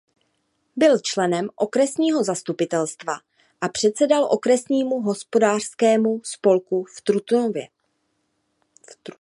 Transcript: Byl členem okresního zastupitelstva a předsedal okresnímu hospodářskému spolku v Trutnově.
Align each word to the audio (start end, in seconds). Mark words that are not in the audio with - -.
Byl 0.75 0.99
členem 0.99 1.49
okresního 1.55 2.23
zastupitelstva 2.23 3.13
a 3.61 3.69
předsedal 3.69 4.23
okresnímu 4.31 4.99
hospodářskému 5.01 6.21
spolku 6.23 6.83
v 6.83 7.01
Trutnově. 7.01 7.67